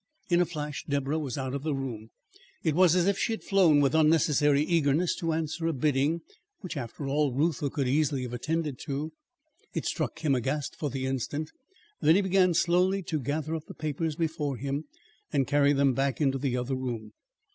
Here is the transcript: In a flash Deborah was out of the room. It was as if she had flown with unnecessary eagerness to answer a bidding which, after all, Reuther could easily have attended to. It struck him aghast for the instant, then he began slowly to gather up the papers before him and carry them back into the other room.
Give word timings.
In 0.31 0.41
a 0.41 0.47
flash 0.47 0.83
Deborah 0.89 1.19
was 1.19 1.37
out 1.37 1.53
of 1.53 1.61
the 1.61 1.75
room. 1.75 2.09
It 2.63 2.73
was 2.73 2.95
as 2.95 3.05
if 3.05 3.19
she 3.19 3.33
had 3.33 3.43
flown 3.43 3.81
with 3.81 3.93
unnecessary 3.93 4.63
eagerness 4.63 5.13
to 5.17 5.31
answer 5.31 5.67
a 5.67 5.73
bidding 5.73 6.21
which, 6.61 6.75
after 6.75 7.05
all, 7.07 7.31
Reuther 7.31 7.69
could 7.69 7.87
easily 7.87 8.23
have 8.23 8.33
attended 8.33 8.79
to. 8.87 9.11
It 9.75 9.85
struck 9.85 10.17
him 10.25 10.33
aghast 10.33 10.75
for 10.75 10.89
the 10.89 11.05
instant, 11.05 11.51
then 12.01 12.15
he 12.15 12.21
began 12.21 12.55
slowly 12.55 13.03
to 13.03 13.19
gather 13.21 13.53
up 13.53 13.65
the 13.67 13.75
papers 13.75 14.15
before 14.15 14.57
him 14.57 14.85
and 15.31 15.45
carry 15.45 15.71
them 15.71 15.93
back 15.93 16.19
into 16.19 16.39
the 16.39 16.57
other 16.57 16.73
room. 16.73 17.13